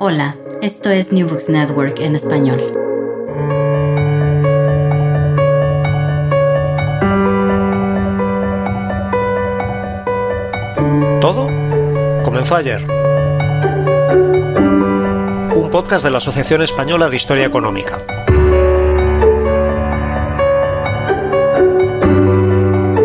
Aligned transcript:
Hola, 0.00 0.34
esto 0.60 0.90
es 0.90 1.12
New 1.12 1.28
Books 1.28 1.48
Network 1.48 2.00
en 2.00 2.16
español. 2.16 2.58
Todo 11.20 11.46
comenzó 12.24 12.56
ayer. 12.56 12.84
Un 15.54 15.68
podcast 15.70 16.04
de 16.04 16.10
la 16.10 16.18
Asociación 16.18 16.62
Española 16.62 17.08
de 17.08 17.14
Historia 17.14 17.46
Económica. 17.46 18.00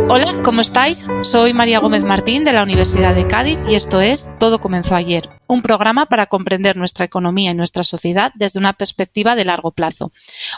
Hola, 0.09 0.41
¿cómo 0.43 0.61
estáis? 0.61 1.05
Soy 1.21 1.53
María 1.53 1.79
Gómez 1.79 2.03
Martín 2.03 2.43
de 2.43 2.53
la 2.53 2.63
Universidad 2.63 3.13
de 3.13 3.27
Cádiz 3.27 3.59
y 3.69 3.75
esto 3.75 4.01
es 4.01 4.27
Todo 4.39 4.59
comenzó 4.59 4.95
ayer, 4.95 5.29
un 5.49 5.63
programa 5.63 6.05
para 6.05 6.27
comprender 6.27 6.77
nuestra 6.77 7.05
economía 7.05 7.51
y 7.51 7.55
nuestra 7.55 7.83
sociedad 7.83 8.31
desde 8.35 8.59
una 8.59 8.73
perspectiva 8.73 9.35
de 9.35 9.45
largo 9.45 9.71
plazo. 9.71 10.11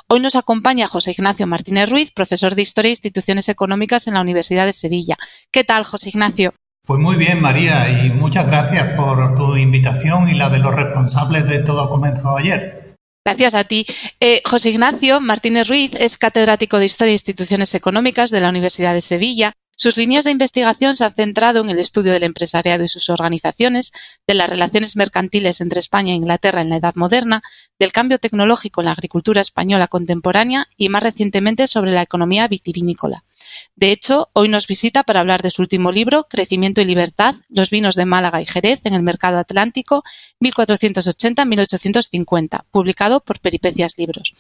Hoy 0.08 0.20
nos 0.20 0.36
acompaña 0.36 0.88
José 0.88 1.12
Ignacio 1.12 1.48
Martínez 1.48 1.90
Ruiz, 1.90 2.12
profesor 2.12 2.56
de 2.56 2.62
Historia 2.62 2.90
e 2.90 2.92
Instituciones 2.92 3.48
Económicas 3.48 4.08
en 4.08 4.16
la 4.16 4.22
Universidad 4.22 4.66
de 4.66 4.74
Sevilla. 4.74 5.18
¿Qué 5.50 5.64
tal, 5.64 5.84
José 5.84 6.10
Ignacio? 6.10 6.54
Pues 6.86 7.00
muy 7.00 7.16
bien, 7.16 7.42
María, 7.42 8.04
y 8.04 8.10
muchas 8.10 8.46
gracias 8.48 8.96
por 8.98 9.36
tu 9.36 9.56
invitación 9.56 10.28
y 10.28 10.34
la 10.34 10.50
de 10.50 10.60
los 10.60 10.76
responsables 10.76 11.48
de 11.48 11.60
Todo 11.60 11.90
comenzó 11.90 12.38
ayer. 12.38 12.96
Gracias 13.24 13.54
a 13.54 13.64
ti. 13.64 13.86
Eh, 14.20 14.42
José 14.44 14.72
Ignacio 14.72 15.22
Martínez 15.22 15.70
Ruiz 15.70 15.92
es 15.94 16.18
catedrático 16.18 16.80
de 16.80 16.86
Historia 16.86 17.12
e 17.12 17.14
Instituciones 17.14 17.76
Económicas 17.76 18.30
de 18.32 18.42
la 18.42 18.50
Universidad 18.50 18.94
de 18.94 19.02
Sevilla. 19.02 19.54
Sus 19.76 19.98
líneas 19.98 20.26
de 20.26 20.32
investigación 20.32 20.96
se 20.96 21.04
han 21.04 21.14
centrado 21.14 21.62
en 21.62 21.70
el 21.70 21.80
estudio 21.80 22.14
del 22.14 22.24
empresariado 22.24 22.84
y 22.84 22.88
sus 22.88 23.10
organizaciones, 23.10 23.92
de 24.28 24.36
las 24.36 24.50
relaciones 24.50 24.96
mercantiles 24.96 25.60
entre 25.60 25.80
España 25.80 26.14
e 26.14 26.18
Inglaterra 26.18 26.62
en 26.62 26.70
la 26.70 26.78
Edad 26.78 26.96
Moderna, 26.96 27.42
del 27.80 27.92
cambio 27.92 28.20
tecnológico 28.20 28.82
en 28.82 28.86
la 28.86 28.92
agricultura 28.92 29.42
española 29.42 29.88
contemporánea 29.88 30.68
y, 30.78 30.90
más 30.90 31.02
recientemente, 31.02 31.68
sobre 31.68 31.92
la 31.92 32.04
economía 32.04 32.48
vitivinícola. 32.48 33.24
De 33.76 33.92
hecho, 33.92 34.30
hoy 34.34 34.50
nos 34.50 34.68
visita 34.68 35.04
para 35.04 35.20
hablar 35.20 35.42
de 35.42 35.50
su 35.52 35.62
último 35.62 35.92
libro, 35.92 36.28
Crecimiento 36.30 36.80
y 36.82 36.86
Libertad, 36.86 37.36
los 37.50 37.70
vinos 37.70 37.96
de 37.96 38.06
Málaga 38.06 38.42
y 38.42 38.46
Jerez 38.46 38.86
en 38.86 38.94
el 38.94 39.04
mercado 39.04 39.40
atlántico 39.40 40.04
1480-1850, 40.42 42.64
publicado 42.72 43.20
por 43.22 43.40
Peripecias 43.40 43.98
Libros. 43.98 44.34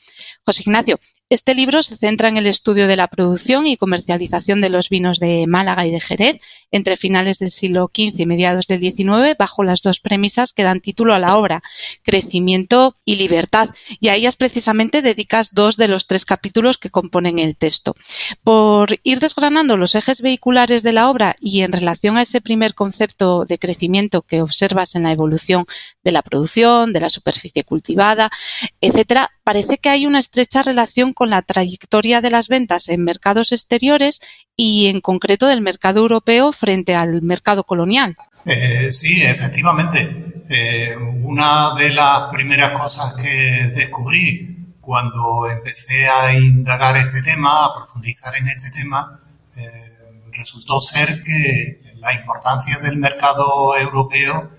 José 0.43 0.63
Ignacio, 0.63 0.99
este 1.31 1.55
libro 1.55 1.81
se 1.81 1.95
centra 1.95 2.27
en 2.27 2.35
el 2.35 2.45
estudio 2.45 2.87
de 2.87 2.97
la 2.97 3.07
producción 3.07 3.65
y 3.65 3.77
comercialización 3.77 4.59
de 4.59 4.67
los 4.67 4.89
vinos 4.89 5.17
de 5.17 5.45
Málaga 5.47 5.87
y 5.87 5.91
de 5.91 6.01
Jerez 6.01 6.39
entre 6.71 6.97
finales 6.97 7.39
del 7.39 7.51
siglo 7.51 7.89
XV 7.93 8.19
y 8.19 8.25
mediados 8.25 8.65
del 8.67 8.81
XIX 8.81 9.37
bajo 9.39 9.63
las 9.63 9.81
dos 9.81 10.01
premisas 10.01 10.51
que 10.51 10.63
dan 10.63 10.81
título 10.81 11.13
a 11.13 11.19
la 11.19 11.37
obra, 11.37 11.63
crecimiento 12.03 12.97
y 13.05 13.15
libertad. 13.15 13.69
Y 14.01 14.09
a 14.09 14.15
ellas 14.15 14.35
precisamente 14.35 15.01
dedicas 15.01 15.51
dos 15.53 15.77
de 15.77 15.87
los 15.87 16.05
tres 16.05 16.25
capítulos 16.25 16.77
que 16.77 16.89
componen 16.89 17.39
el 17.39 17.55
texto. 17.55 17.95
Por 18.43 18.99
ir 19.03 19.21
desgranando 19.21 19.77
los 19.77 19.95
ejes 19.95 20.21
vehiculares 20.21 20.83
de 20.83 20.91
la 20.91 21.09
obra 21.09 21.37
y 21.39 21.61
en 21.61 21.71
relación 21.71 22.17
a 22.17 22.23
ese 22.23 22.41
primer 22.41 22.73
concepto 22.73 23.45
de 23.45 23.57
crecimiento 23.57 24.21
que 24.21 24.41
observas 24.41 24.95
en 24.95 25.03
la 25.03 25.13
evolución 25.13 25.65
de 26.03 26.11
la 26.11 26.23
producción, 26.23 26.91
de 26.91 26.99
la 26.99 27.09
superficie 27.09 27.63
cultivada, 27.63 28.29
etcétera, 28.81 29.29
parece 29.51 29.79
que 29.79 29.89
hay 29.89 30.05
una 30.05 30.19
estrecha 30.19 30.63
relación 30.63 31.11
con 31.11 31.29
la 31.29 31.41
trayectoria 31.41 32.21
de 32.21 32.29
las 32.29 32.47
ventas 32.47 32.87
en 32.87 33.03
mercados 33.03 33.51
exteriores 33.51 34.21
y 34.55 34.87
en 34.87 35.01
concreto 35.01 35.45
del 35.45 35.59
mercado 35.59 35.99
europeo 35.99 36.53
frente 36.53 36.95
al 36.95 37.21
mercado 37.21 37.65
colonial. 37.65 38.15
Eh, 38.45 38.93
sí, 38.93 39.21
efectivamente. 39.21 40.43
Eh, 40.47 40.95
una 40.95 41.75
de 41.75 41.89
las 41.89 42.29
primeras 42.31 42.71
cosas 42.71 43.13
que 43.15 43.73
descubrí 43.75 44.77
cuando 44.79 45.49
empecé 45.49 46.07
a 46.07 46.33
indagar 46.33 46.95
este 46.95 47.21
tema, 47.21 47.65
a 47.65 47.75
profundizar 47.75 48.33
en 48.37 48.47
este 48.47 48.71
tema, 48.71 49.19
eh, 49.57 49.67
resultó 50.31 50.79
ser 50.79 51.21
que 51.23 51.81
la 51.97 52.13
importancia 52.13 52.77
del 52.77 52.95
mercado 52.95 53.77
europeo 53.77 54.49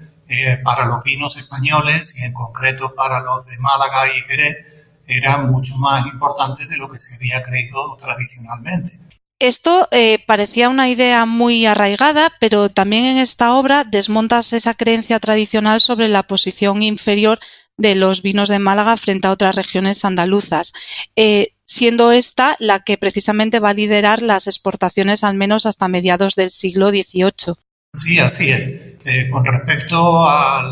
para 0.64 0.86
los 0.86 1.02
vinos 1.02 1.36
españoles 1.36 2.14
y 2.16 2.24
en 2.24 2.32
concreto 2.32 2.94
para 2.94 3.20
los 3.20 3.44
de 3.44 3.58
Málaga 3.58 4.08
y 4.16 4.20
Jerez 4.22 4.71
era 5.06 5.38
mucho 5.38 5.76
más 5.76 6.06
importante 6.06 6.66
de 6.66 6.76
lo 6.76 6.90
que 6.90 6.98
se 6.98 7.14
había 7.14 7.42
creído 7.42 7.96
tradicionalmente. 7.96 8.98
Esto 9.38 9.88
eh, 9.90 10.22
parecía 10.24 10.68
una 10.68 10.88
idea 10.88 11.26
muy 11.26 11.66
arraigada, 11.66 12.32
pero 12.38 12.68
también 12.68 13.04
en 13.04 13.16
esta 13.16 13.54
obra 13.54 13.82
desmontas 13.82 14.52
esa 14.52 14.74
creencia 14.74 15.18
tradicional 15.18 15.80
sobre 15.80 16.08
la 16.08 16.22
posición 16.22 16.84
inferior 16.84 17.40
de 17.76 17.96
los 17.96 18.22
vinos 18.22 18.48
de 18.48 18.60
Málaga 18.60 18.96
frente 18.96 19.26
a 19.26 19.32
otras 19.32 19.56
regiones 19.56 20.04
andaluzas, 20.04 20.72
eh, 21.16 21.54
siendo 21.64 22.12
esta 22.12 22.54
la 22.60 22.84
que 22.84 22.98
precisamente 22.98 23.58
va 23.58 23.70
a 23.70 23.74
liderar 23.74 24.22
las 24.22 24.46
exportaciones 24.46 25.24
al 25.24 25.34
menos 25.34 25.66
hasta 25.66 25.88
mediados 25.88 26.36
del 26.36 26.50
siglo 26.50 26.90
XVIII. 26.90 27.54
Sí, 27.94 28.20
así 28.20 28.50
es. 28.50 28.60
Eh, 29.04 29.28
con 29.28 29.44
respecto 29.44 30.24
a 30.24 30.62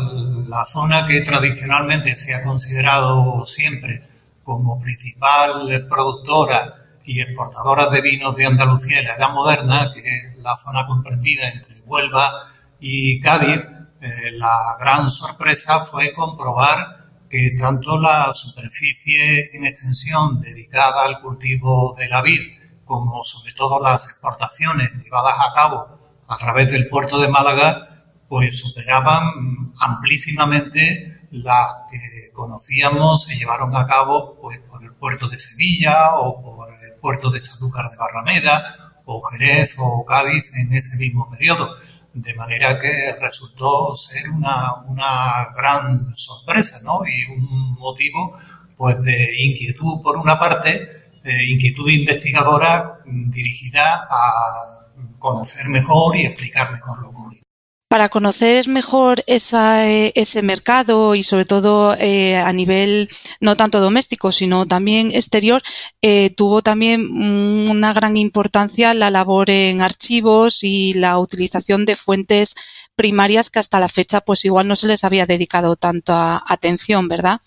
la 0.47 0.65
zona 0.71 1.05
que 1.05 1.19
tradicionalmente 1.19 2.15
se 2.15 2.33
ha 2.33 2.43
considerado 2.43 3.45
siempre 3.45 4.10
como 4.43 4.79
principal 4.79 5.87
productora 5.89 6.81
y 7.03 7.21
exportadora 7.21 7.87
de 7.89 8.01
vinos 8.01 8.35
de 8.35 8.45
Andalucía 8.45 8.99
en 8.99 9.05
la 9.05 9.15
Edad 9.15 9.33
Moderna, 9.33 9.91
que 9.93 9.99
es 9.99 10.37
la 10.37 10.57
zona 10.63 10.85
comprendida 10.85 11.49
entre 11.49 11.79
Huelva 11.81 12.47
y 12.79 13.19
Cádiz, 13.21 13.61
eh, 14.01 14.31
la 14.33 14.77
gran 14.79 15.11
sorpresa 15.11 15.85
fue 15.85 16.13
comprobar 16.13 17.01
que 17.29 17.51
tanto 17.59 17.99
la 17.99 18.33
superficie 18.33 19.55
en 19.55 19.65
extensión 19.65 20.41
dedicada 20.41 21.05
al 21.05 21.21
cultivo 21.21 21.95
de 21.97 22.09
la 22.09 22.21
vid, 22.21 22.41
como 22.83 23.23
sobre 23.23 23.53
todo 23.53 23.81
las 23.81 24.03
exportaciones 24.05 24.91
llevadas 25.01 25.35
a 25.39 25.53
cabo 25.53 25.99
a 26.27 26.37
través 26.37 26.71
del 26.71 26.89
puerto 26.89 27.19
de 27.19 27.29
Málaga, 27.29 28.03
pues 28.27 28.59
superaban 28.59 29.73
amplísimamente 29.79 31.10
las 31.31 31.75
que 31.89 32.31
conocíamos 32.33 33.23
se 33.23 33.37
llevaron 33.37 33.75
a 33.75 33.87
cabo 33.87 34.37
pues, 34.41 34.59
por 34.59 34.83
el 34.83 34.93
puerto 34.93 35.29
de 35.29 35.39
Sevilla 35.39 36.15
o 36.15 36.41
por 36.41 36.69
el 36.69 36.99
puerto 36.99 37.31
de 37.31 37.41
Sanlúcar 37.41 37.89
de 37.89 37.97
Barrameda 37.97 39.01
o 39.05 39.21
Jerez 39.21 39.75
o 39.77 40.05
Cádiz 40.05 40.43
en 40.53 40.73
ese 40.73 40.97
mismo 40.97 41.29
periodo. 41.29 41.75
De 42.13 42.33
manera 42.35 42.77
que 42.77 43.15
resultó 43.21 43.95
ser 43.95 44.29
una, 44.29 44.73
una 44.85 45.47
gran 45.55 46.13
sorpresa 46.17 46.79
¿no? 46.83 47.01
y 47.05 47.31
un 47.31 47.75
motivo 47.79 48.37
pues, 48.75 49.01
de 49.01 49.45
inquietud 49.45 50.01
por 50.01 50.17
una 50.17 50.37
parte, 50.37 51.09
inquietud 51.47 51.89
investigadora 51.89 52.99
dirigida 53.05 54.01
a 54.09 54.89
conocer 55.19 55.69
mejor 55.69 56.17
y 56.17 56.25
explicar 56.25 56.71
mejor 56.71 56.99
lo 56.99 57.09
ocurrido 57.09 57.41
para 57.91 58.07
conocer 58.07 58.69
mejor 58.69 59.21
eh, 59.27 60.11
ese 60.15 60.41
mercado 60.41 61.13
y 61.13 61.23
sobre 61.23 61.43
todo 61.43 61.93
eh, 61.99 62.37
a 62.37 62.53
nivel 62.53 63.09
no 63.41 63.57
tanto 63.57 63.81
doméstico 63.81 64.31
sino 64.31 64.65
también 64.65 65.11
exterior 65.11 65.61
eh, 66.01 66.29
tuvo 66.29 66.61
también 66.61 67.01
una 67.11 67.91
gran 67.91 68.15
importancia 68.15 68.93
la 68.93 69.11
labor 69.11 69.49
en 69.49 69.81
archivos 69.81 70.63
y 70.63 70.93
la 70.93 71.19
utilización 71.19 71.83
de 71.83 71.97
fuentes 71.97 72.55
primarias 72.95 73.49
que 73.49 73.59
hasta 73.59 73.81
la 73.81 73.89
fecha 73.89 74.21
pues 74.21 74.45
igual 74.45 74.69
no 74.69 74.77
se 74.77 74.87
les 74.87 75.03
había 75.03 75.25
dedicado 75.25 75.75
tanta 75.75 76.41
atención, 76.47 77.09
¿verdad? 77.09 77.41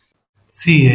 Sí, 0.46 0.90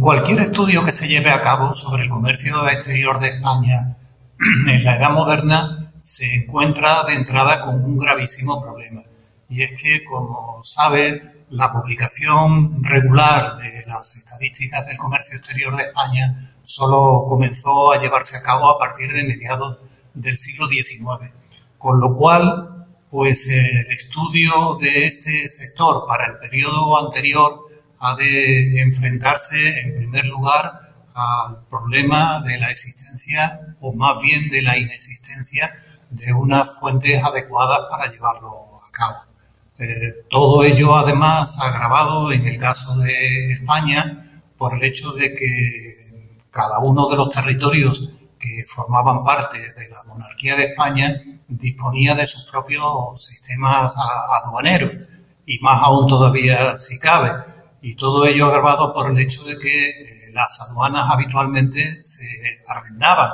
cualquier 0.00 0.40
estudio 0.40 0.86
que 0.86 0.92
se 0.92 1.06
lleve 1.06 1.28
a 1.28 1.42
cabo 1.42 1.74
sobre 1.74 2.04
el 2.04 2.08
comercio 2.08 2.66
exterior 2.66 3.20
de 3.20 3.28
España 3.28 3.98
en 4.66 4.84
la 4.84 4.96
edad 4.96 5.10
moderna 5.10 5.89
se 6.10 6.34
encuentra 6.34 7.04
de 7.04 7.14
entrada 7.14 7.64
con 7.64 7.84
un 7.84 7.96
gravísimo 7.96 8.60
problema. 8.60 9.00
Y 9.48 9.62
es 9.62 9.80
que, 9.80 10.04
como 10.04 10.60
sabe, 10.64 11.44
la 11.50 11.72
publicación 11.72 12.82
regular 12.82 13.56
de 13.58 13.86
las 13.86 14.16
estadísticas 14.16 14.88
del 14.88 14.96
comercio 14.96 15.36
exterior 15.36 15.76
de 15.76 15.84
España 15.84 16.52
solo 16.64 17.26
comenzó 17.28 17.92
a 17.92 18.00
llevarse 18.02 18.36
a 18.36 18.42
cabo 18.42 18.68
a 18.68 18.76
partir 18.76 19.12
de 19.12 19.22
mediados 19.22 19.78
del 20.12 20.36
siglo 20.36 20.66
XIX. 20.66 21.30
Con 21.78 22.00
lo 22.00 22.16
cual, 22.16 22.88
pues 23.08 23.46
el 23.46 23.86
estudio 23.92 24.78
de 24.80 25.06
este 25.06 25.48
sector 25.48 26.06
para 26.08 26.26
el 26.26 26.38
periodo 26.38 27.06
anterior 27.06 27.68
ha 28.00 28.16
de 28.16 28.80
enfrentarse 28.80 29.78
en 29.82 29.94
primer 29.94 30.24
lugar 30.24 30.92
al 31.14 31.68
problema 31.68 32.42
de 32.42 32.58
la 32.58 32.68
existencia 32.68 33.60
o 33.78 33.92
más 33.92 34.20
bien 34.20 34.50
de 34.50 34.62
la 34.62 34.76
inexistencia 34.76 35.72
de 36.10 36.32
unas 36.32 36.68
fuentes 36.78 37.22
adecuadas 37.22 37.80
para 37.90 38.10
llevarlo 38.10 38.66
a 38.76 38.90
cabo. 38.92 39.18
Eh, 39.78 40.26
todo 40.28 40.62
ello 40.62 40.94
además 40.94 41.58
agravado 41.60 42.32
en 42.32 42.46
el 42.46 42.58
caso 42.58 42.98
de 42.98 43.52
España 43.52 44.42
por 44.58 44.74
el 44.74 44.84
hecho 44.84 45.12
de 45.12 45.34
que 45.34 46.46
cada 46.50 46.80
uno 46.80 47.08
de 47.08 47.16
los 47.16 47.30
territorios 47.30 48.10
que 48.38 48.64
formaban 48.68 49.24
parte 49.24 49.58
de 49.58 49.88
la 49.88 50.04
monarquía 50.04 50.56
de 50.56 50.64
España 50.64 51.22
disponía 51.48 52.14
de 52.14 52.26
sus 52.26 52.44
propios 52.44 53.24
sistemas 53.24 53.94
aduaneros 54.44 54.92
y 55.46 55.58
más 55.60 55.82
aún 55.82 56.06
todavía 56.06 56.78
si 56.78 56.98
cabe. 56.98 57.32
Y 57.82 57.94
todo 57.94 58.26
ello 58.26 58.46
agravado 58.46 58.92
por 58.92 59.10
el 59.10 59.18
hecho 59.18 59.42
de 59.44 59.58
que 59.58 59.88
eh, 59.88 60.30
las 60.32 60.60
aduanas 60.60 61.06
habitualmente 61.10 62.04
se 62.04 62.26
arrendaban. 62.68 63.30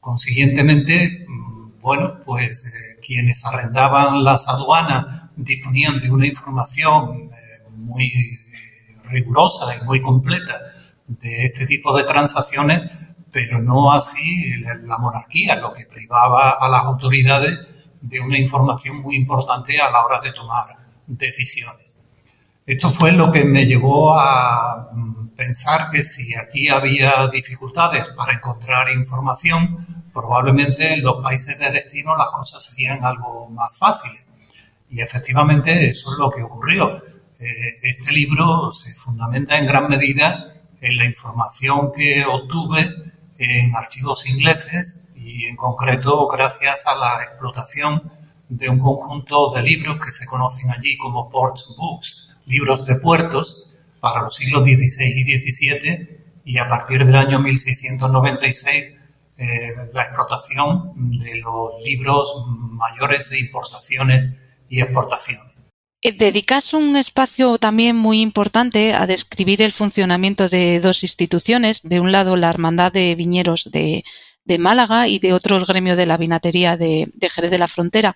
Consiguientemente, 0.00 1.26
bueno, 1.84 2.18
pues 2.24 2.64
eh, 2.64 3.00
quienes 3.06 3.44
arrendaban 3.44 4.24
las 4.24 4.48
aduanas 4.48 5.30
disponían 5.36 6.00
de 6.00 6.10
una 6.10 6.26
información 6.26 7.28
eh, 7.30 7.70
muy 7.70 8.10
rigurosa 9.04 9.66
y 9.76 9.84
muy 9.84 10.00
completa 10.00 10.54
de 11.06 11.44
este 11.44 11.66
tipo 11.66 11.94
de 11.96 12.04
transacciones 12.04 12.80
pero 13.34 13.60
no 13.60 13.92
así 13.92 14.62
la 14.84 14.96
monarquía, 14.98 15.56
lo 15.56 15.74
que 15.74 15.86
privaba 15.86 16.52
a 16.52 16.68
las 16.68 16.84
autoridades 16.84 17.58
de 18.00 18.20
una 18.20 18.38
información 18.38 19.02
muy 19.02 19.16
importante 19.16 19.80
a 19.80 19.90
la 19.90 20.04
hora 20.04 20.20
de 20.20 20.30
tomar 20.30 20.76
decisiones. 21.08 21.96
Esto 22.64 22.92
fue 22.92 23.10
lo 23.10 23.32
que 23.32 23.44
me 23.44 23.66
llevó 23.66 24.16
a 24.16 24.88
mm, 24.92 25.30
pensar 25.30 25.90
que 25.90 26.04
si 26.04 26.32
aquí 26.36 26.68
había 26.68 27.26
dificultades 27.26 28.04
para 28.16 28.34
encontrar 28.34 28.90
información, 28.90 30.03
probablemente 30.14 30.94
en 30.94 31.02
los 31.02 31.22
países 31.22 31.58
de 31.58 31.70
destino 31.70 32.16
las 32.16 32.28
cosas 32.28 32.64
serían 32.64 33.04
algo 33.04 33.48
más 33.50 33.76
fáciles. 33.76 34.24
Y 34.88 35.00
efectivamente 35.00 35.90
eso 35.90 36.12
es 36.12 36.18
lo 36.18 36.30
que 36.30 36.42
ocurrió. 36.42 37.02
Eh, 37.38 37.78
este 37.82 38.12
libro 38.12 38.72
se 38.72 38.94
fundamenta 38.94 39.58
en 39.58 39.66
gran 39.66 39.88
medida 39.88 40.54
en 40.80 40.96
la 40.96 41.04
información 41.04 41.90
que 41.92 42.24
obtuve 42.24 42.86
en 43.38 43.74
archivos 43.74 44.26
ingleses 44.28 45.00
y 45.16 45.46
en 45.46 45.56
concreto 45.56 46.28
gracias 46.28 46.86
a 46.86 46.94
la 46.96 47.24
explotación 47.24 48.12
de 48.48 48.68
un 48.68 48.78
conjunto 48.78 49.52
de 49.52 49.62
libros 49.62 49.98
que 50.04 50.12
se 50.12 50.26
conocen 50.26 50.70
allí 50.70 50.96
como 50.96 51.28
port 51.28 51.58
books, 51.76 52.28
libros 52.46 52.86
de 52.86 52.96
puertos 52.96 53.72
para 54.00 54.22
los 54.22 54.36
siglos 54.36 54.62
XVI 54.62 54.76
y 54.76 55.38
XVII 55.38 56.24
y 56.44 56.58
a 56.58 56.68
partir 56.68 57.04
del 57.04 57.16
año 57.16 57.40
1696 57.40 58.93
eh, 59.36 59.74
la 59.92 60.02
explotación 60.02 60.92
de 60.94 61.40
los 61.40 61.82
libros 61.82 62.44
mayores 62.46 63.28
de 63.30 63.40
importaciones 63.40 64.24
y 64.68 64.80
exportaciones. 64.80 65.54
Eh, 66.06 66.12
dedicas 66.12 66.74
un 66.74 66.96
espacio 66.96 67.56
también 67.56 67.96
muy 67.96 68.20
importante 68.20 68.92
a 68.92 69.06
describir 69.06 69.62
el 69.62 69.72
funcionamiento 69.72 70.50
de 70.50 70.78
dos 70.78 71.02
instituciones. 71.02 71.80
De 71.82 71.98
un 71.98 72.12
lado, 72.12 72.36
la 72.36 72.50
Hermandad 72.50 72.92
de 72.92 73.14
Viñeros 73.14 73.70
de, 73.72 74.04
Málaga 74.58 75.08
y 75.08 75.18
de 75.18 75.32
otro, 75.32 75.56
el 75.56 75.64
gremio 75.64 75.96
de 75.96 76.04
la 76.04 76.18
vinatería 76.18 76.76
de, 76.76 77.10
Jerez 77.22 77.50
de 77.50 77.58
la 77.58 77.68
Frontera. 77.68 78.14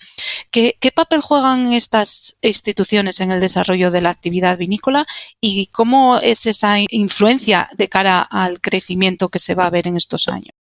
¿Qué, 0.50 0.76
papel 0.94 1.23
juegan 1.23 1.73
estas 1.73 2.37
instituciones 2.43 3.21
en 3.21 3.32
el 3.32 3.41
desarrollo 3.41 3.91
de 3.91 4.03
la 4.03 4.11
actividad 4.11 4.59
vinícola 4.59 5.06
y 5.41 5.69
cómo 5.69 6.19
es 6.19 6.44
esa 6.44 6.76
influencia 6.91 7.71
de 7.79 7.88
cara 7.88 8.21
al 8.21 8.61
crecimiento 8.61 9.31
que 9.31 9.38
se 9.38 9.55
va 9.55 9.64
a 9.64 9.71
ver 9.71 9.88
en 9.88 9.97
estos 9.97 10.29
años? 10.29 10.58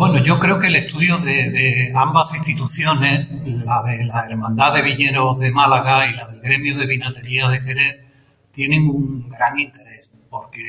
Bueno, 0.00 0.16
yo 0.24 0.38
creo 0.40 0.58
que 0.58 0.68
el 0.68 0.76
estudio 0.76 1.18
de, 1.18 1.92
ambas 1.94 2.34
instituciones, 2.34 3.32
la 3.44 3.82
de 3.82 4.06
la 4.06 4.24
Hermandad 4.24 4.72
de 4.72 4.80
Viñeros 4.80 5.38
de 5.38 5.52
Málaga 5.52 6.06
y 6.06 6.14
la 6.14 6.26
del 6.26 6.40
Gremio 6.40 6.78
de 6.78 6.86
Vinatería 6.86 7.50
de 7.50 7.60
Jerez, 7.60 8.00
tienen 8.50 8.88
un 8.88 9.28
gran 9.28 9.58
interés, 9.58 10.10
porque 10.30 10.62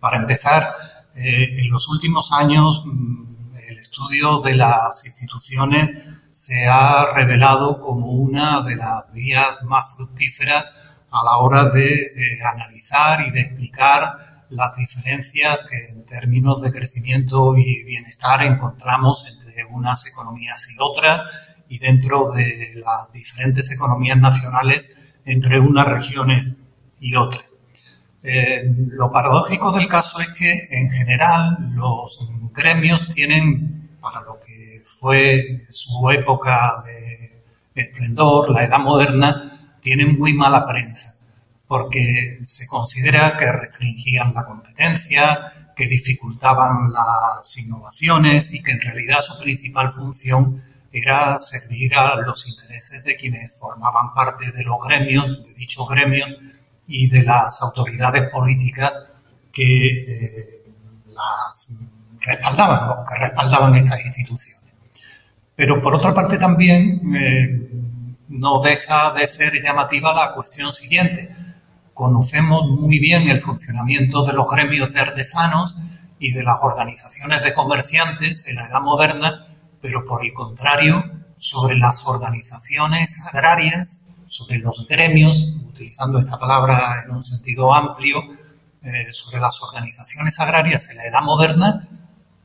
para 0.00 0.16
empezar, 0.16 0.74
eh, 1.14 1.58
en 1.58 1.70
los 1.70 1.86
últimos 1.90 2.32
años 2.32 2.82
mm, 2.86 3.56
el 3.68 3.78
estudio 3.78 4.40
de 4.40 4.54
las 4.54 5.04
instituciones 5.04 5.90
se 6.32 6.66
ha 6.66 7.12
revelado 7.12 7.82
como 7.82 8.06
una 8.06 8.62
de 8.62 8.76
las 8.76 9.12
vías 9.12 9.58
más 9.64 9.96
fructíferas 9.96 10.64
a 11.10 11.24
la 11.24 11.36
hora 11.36 11.68
de 11.68 11.92
eh, 11.92 12.38
analizar 12.54 13.20
y 13.26 13.32
de 13.32 13.40
explicar 13.40 14.27
las 14.50 14.74
diferencias 14.76 15.60
que 15.68 15.92
en 15.92 16.06
términos 16.06 16.62
de 16.62 16.72
crecimiento 16.72 17.56
y 17.56 17.84
bienestar 17.84 18.42
encontramos 18.44 19.24
entre 19.26 19.64
unas 19.64 20.06
economías 20.06 20.66
y 20.72 20.76
otras 20.80 21.24
y 21.68 21.78
dentro 21.78 22.32
de 22.32 22.72
las 22.76 23.12
diferentes 23.12 23.70
economías 23.70 24.18
nacionales 24.18 24.90
entre 25.24 25.60
unas 25.60 25.86
regiones 25.86 26.52
y 26.98 27.14
otras. 27.14 27.44
Eh, 28.22 28.72
lo 28.90 29.12
paradójico 29.12 29.70
del 29.72 29.86
caso 29.86 30.20
es 30.20 30.28
que 30.28 30.68
en 30.70 30.90
general 30.90 31.72
los 31.74 32.28
gremios 32.54 33.08
tienen, 33.14 33.90
para 34.00 34.22
lo 34.22 34.40
que 34.40 34.84
fue 34.98 35.66
su 35.70 36.10
época 36.10 36.82
de 36.84 37.42
esplendor, 37.82 38.50
la 38.50 38.64
edad 38.64 38.80
moderna, 38.80 39.76
tienen 39.80 40.18
muy 40.18 40.32
mala 40.32 40.66
prensa 40.66 41.17
porque 41.68 42.40
se 42.46 42.66
considera 42.66 43.36
que 43.36 43.52
restringían 43.52 44.32
la 44.34 44.46
competencia, 44.46 45.72
que 45.76 45.86
dificultaban 45.86 46.90
las 46.92 47.56
innovaciones 47.58 48.52
y 48.52 48.62
que 48.62 48.72
en 48.72 48.80
realidad 48.80 49.20
su 49.20 49.38
principal 49.38 49.92
función 49.92 50.64
era 50.90 51.38
servir 51.38 51.94
a 51.94 52.16
los 52.16 52.48
intereses 52.48 53.04
de 53.04 53.14
quienes 53.16 53.52
formaban 53.52 54.14
parte 54.14 54.50
de 54.50 54.64
los 54.64 54.78
gremios, 54.82 55.46
de 55.46 55.54
dichos 55.54 55.86
gremios 55.88 56.28
y 56.86 57.10
de 57.10 57.22
las 57.22 57.60
autoridades 57.60 58.30
políticas 58.30 58.90
que 59.52 59.86
eh, 59.88 60.72
las 61.06 61.80
respaldaban 62.20 62.88
o 62.88 63.04
que 63.04 63.18
respaldaban 63.18 63.74
estas 63.74 64.04
instituciones. 64.06 64.72
Pero 65.54 65.82
por 65.82 65.94
otra 65.94 66.14
parte 66.14 66.38
también 66.38 67.14
eh, 67.14 67.68
no 68.28 68.62
deja 68.62 69.12
de 69.12 69.28
ser 69.28 69.52
llamativa 69.62 70.14
la 70.14 70.32
cuestión 70.32 70.72
siguiente 70.72 71.36
conocemos 71.98 72.70
muy 72.70 73.00
bien 73.00 73.28
el 73.28 73.40
funcionamiento 73.40 74.24
de 74.24 74.32
los 74.32 74.48
gremios 74.48 74.92
de 74.92 75.00
artesanos 75.00 75.76
y 76.20 76.30
de 76.30 76.44
las 76.44 76.58
organizaciones 76.62 77.42
de 77.42 77.52
comerciantes 77.52 78.46
en 78.46 78.54
la 78.54 78.68
edad 78.68 78.80
moderna, 78.82 79.48
pero 79.82 80.06
por 80.06 80.24
el 80.24 80.32
contrario, 80.32 81.02
sobre 81.38 81.76
las 81.76 82.06
organizaciones 82.06 83.26
agrarias, 83.26 84.04
sobre 84.28 84.58
los 84.58 84.86
gremios, 84.86 85.42
utilizando 85.70 86.20
esta 86.20 86.38
palabra 86.38 87.02
en 87.04 87.10
un 87.10 87.24
sentido 87.24 87.74
amplio, 87.74 88.20
eh, 88.80 89.12
sobre 89.12 89.40
las 89.40 89.60
organizaciones 89.60 90.38
agrarias 90.38 90.88
en 90.90 90.98
la 90.98 91.06
edad 91.06 91.22
moderna, 91.22 91.88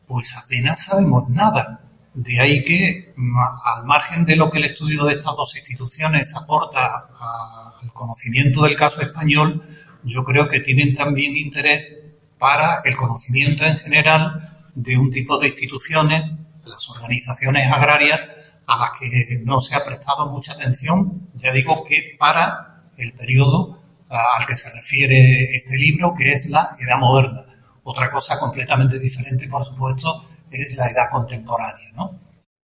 pues 0.07 0.35
apenas 0.35 0.85
sabemos 0.85 1.29
nada. 1.29 1.79
De 2.13 2.39
ahí 2.39 2.63
que, 2.63 3.13
al 3.17 3.85
margen 3.85 4.25
de 4.25 4.35
lo 4.35 4.51
que 4.51 4.59
el 4.59 4.65
estudio 4.65 5.03
de 5.05 5.13
estas 5.13 5.35
dos 5.35 5.55
instituciones 5.55 6.35
aporta 6.35 7.09
al 7.81 7.91
conocimiento 7.91 8.63
del 8.63 8.75
caso 8.75 9.01
español, 9.01 9.63
yo 10.03 10.23
creo 10.23 10.47
que 10.47 10.59
tienen 10.59 10.95
también 10.95 11.35
interés 11.35 11.89
para 12.37 12.81
el 12.85 12.95
conocimiento 12.95 13.65
en 13.65 13.77
general 13.77 14.59
de 14.75 14.97
un 14.97 15.11
tipo 15.11 15.37
de 15.39 15.47
instituciones, 15.49 16.23
las 16.65 16.89
organizaciones 16.89 17.71
agrarias, 17.71 18.21
a 18.67 18.77
las 18.77 18.91
que 18.99 19.41
no 19.43 19.59
se 19.59 19.75
ha 19.75 19.83
prestado 19.83 20.29
mucha 20.29 20.53
atención, 20.53 21.29
ya 21.35 21.51
digo 21.51 21.83
que 21.83 22.15
para 22.17 22.83
el 22.97 23.13
periodo 23.13 23.81
al 24.09 24.45
que 24.45 24.55
se 24.55 24.71
refiere 24.71 25.55
este 25.55 25.77
libro, 25.77 26.13
que 26.15 26.33
es 26.33 26.45
la 26.45 26.75
Edad 26.79 26.99
Moderna. 26.99 27.45
Otra 27.83 28.11
cosa 28.11 28.37
completamente 28.39 28.99
diferente, 28.99 29.47
por 29.47 29.65
supuesto, 29.65 30.25
la 30.75 30.87
edad 30.87 31.09
contemporánea, 31.11 31.91
¿no? 31.95 32.23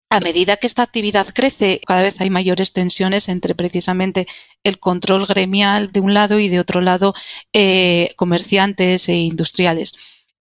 A 0.08 0.20
medida 0.20 0.56
que 0.56 0.68
esta 0.68 0.82
actividad 0.82 1.26
crece, 1.34 1.80
cada 1.84 2.02
vez 2.02 2.20
hay 2.20 2.30
mayores 2.30 2.72
tensiones 2.72 3.28
entre 3.28 3.56
precisamente 3.56 4.26
el 4.62 4.78
control 4.78 5.26
gremial 5.26 5.90
de 5.90 6.00
un 6.00 6.14
lado 6.14 6.38
y 6.38 6.48
de 6.48 6.60
otro 6.60 6.80
lado 6.80 7.12
eh, 7.52 8.14
comerciantes 8.16 9.08
e 9.08 9.16
industriales. 9.16 9.94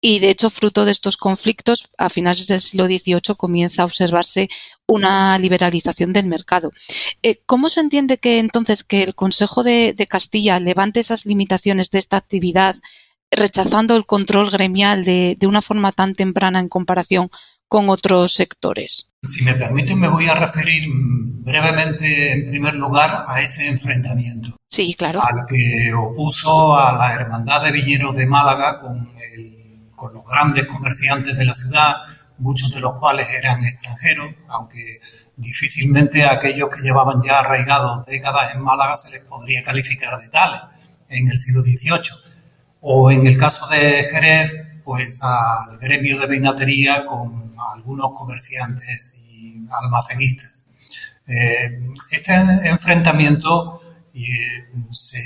Y 0.02 0.18
de 0.18 0.28
hecho, 0.28 0.50
fruto 0.50 0.84
de 0.84 0.92
estos 0.92 1.16
conflictos, 1.16 1.88
a 1.96 2.10
finales 2.10 2.46
del 2.46 2.60
siglo 2.60 2.86
XVIII 2.86 3.36
comienza 3.38 3.82
a 3.82 3.86
observarse 3.86 4.50
una 4.86 5.38
liberalización 5.38 6.12
del 6.12 6.26
mercado. 6.26 6.70
Eh, 7.22 7.40
¿Cómo 7.46 7.70
se 7.70 7.80
entiende 7.80 8.18
que 8.18 8.38
entonces 8.38 8.84
que 8.84 9.02
el 9.02 9.14
Consejo 9.14 9.62
de 9.62 10.06
Castilla 10.10 10.60
levante 10.60 11.00
esas 11.00 11.24
limitaciones 11.24 11.90
de 11.90 12.00
esta 12.00 12.18
actividad 12.18 12.76
rechazando 13.30 13.96
el 13.96 14.06
control 14.06 14.50
gremial 14.50 15.04
de, 15.04 15.36
una 15.46 15.62
forma 15.62 15.92
tan 15.92 16.14
temprana 16.14 16.60
en 16.60 16.68
comparación 16.68 17.30
con 17.68 17.88
otros 17.88 18.32
sectores. 18.32 19.10
Si 19.26 19.42
me 19.44 19.54
permiten, 19.54 19.98
me 19.98 20.08
voy 20.08 20.28
a 20.28 20.34
referir 20.34 20.84
brevemente, 20.90 22.32
en 22.32 22.50
primer 22.50 22.74
lugar, 22.74 23.24
a 23.26 23.40
ese 23.40 23.68
enfrentamiento. 23.68 24.56
Sí, 24.68 24.94
claro. 24.94 25.20
Al 25.20 25.46
que 25.48 25.92
opuso 25.94 26.76
a 26.76 26.92
la 26.96 27.14
Hermandad 27.14 27.62
de 27.64 27.72
Viñeros 27.72 28.14
de 28.16 28.26
Málaga 28.26 28.80
con, 28.80 29.10
con 29.96 30.14
los 30.14 30.24
grandes 30.24 30.66
comerciantes 30.66 31.36
de 31.36 31.44
la 31.44 31.54
ciudad, 31.54 31.96
muchos 32.38 32.70
de 32.72 32.80
los 32.80 32.98
cuales 32.98 33.26
eran 33.30 33.64
extranjeros, 33.64 34.34
aunque 34.48 35.00
difícilmente 35.36 36.24
a 36.24 36.32
aquellos 36.32 36.68
que 36.70 36.82
llevaban 36.82 37.22
ya 37.22 37.40
arraigados 37.40 38.06
décadas 38.06 38.54
en 38.54 38.62
Málaga 38.62 38.96
se 38.96 39.10
les 39.10 39.20
podría 39.22 39.64
calificar 39.64 40.20
de 40.20 40.28
tales 40.28 40.60
en 41.08 41.28
el 41.28 41.38
siglo 41.38 41.62
XVIII. 41.62 42.33
O 42.86 43.10
en 43.10 43.26
el 43.26 43.38
caso 43.38 43.66
de 43.68 44.04
Jerez, 44.10 44.52
pues 44.84 45.20
al 45.22 45.78
gremio 45.78 46.18
de 46.20 46.26
vinatería 46.26 47.06
con 47.06 47.54
algunos 47.72 48.12
comerciantes 48.12 49.24
y 49.30 49.64
almacenistas. 49.82 50.66
Eh, 51.26 51.80
este 52.10 52.34
enfrentamiento 52.34 53.80
eh, 54.14 54.66
se 54.92 55.18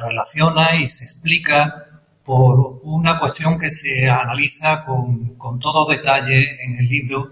relaciona 0.00 0.76
y 0.76 0.88
se 0.88 1.04
explica 1.04 1.84
por 2.24 2.80
una 2.84 3.18
cuestión 3.18 3.58
que 3.58 3.70
se 3.70 4.08
analiza 4.08 4.82
con, 4.86 5.34
con 5.36 5.58
todo 5.60 5.86
detalle 5.86 6.56
en 6.64 6.76
el 6.76 6.88
libro 6.88 7.30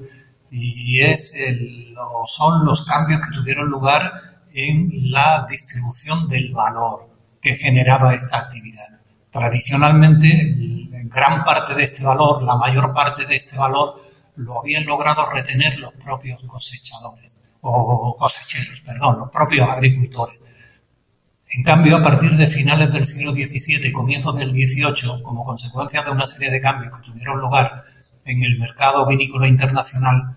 y 0.50 1.00
es 1.00 1.35
el, 1.37 1.94
son 2.26 2.66
los 2.66 2.85
cambios 2.85 3.23
que 3.23 3.35
tuvieron 3.35 3.71
lugar 3.71 4.42
en 4.52 4.90
la 5.11 5.47
distribución 5.49 6.28
del 6.28 6.52
valor 6.52 7.09
que 7.40 7.56
generaba 7.56 8.12
esta 8.12 8.40
actividad. 8.40 9.03
Tradicionalmente, 9.34 10.54
gran 11.06 11.42
parte 11.42 11.74
de 11.74 11.82
este 11.82 12.04
valor, 12.04 12.44
la 12.44 12.54
mayor 12.54 12.94
parte 12.94 13.26
de 13.26 13.34
este 13.34 13.58
valor, 13.58 14.00
lo 14.36 14.60
habían 14.60 14.86
logrado 14.86 15.28
retener 15.28 15.76
los 15.80 15.92
propios 15.94 16.40
cosechadores, 16.46 17.36
o 17.60 18.14
cosecheros, 18.16 18.80
perdón, 18.86 19.18
los 19.18 19.30
propios 19.30 19.68
agricultores. 19.68 20.38
En 21.48 21.64
cambio, 21.64 21.96
a 21.96 22.02
partir 22.04 22.36
de 22.36 22.46
finales 22.46 22.92
del 22.92 23.04
siglo 23.04 23.32
XVII 23.32 23.88
y 23.88 23.90
comienzos 23.90 24.36
del 24.36 24.50
XVIII, 24.50 25.20
como 25.24 25.44
consecuencia 25.44 26.04
de 26.04 26.12
una 26.12 26.28
serie 26.28 26.52
de 26.52 26.60
cambios 26.60 26.92
que 26.96 27.10
tuvieron 27.10 27.40
lugar 27.40 27.82
en 28.24 28.40
el 28.44 28.56
mercado 28.60 29.04
vinícola 29.04 29.48
internacional, 29.48 30.36